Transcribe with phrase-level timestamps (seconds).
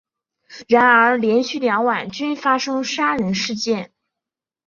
[0.67, 3.91] 然而连续两晚均发生杀人事件。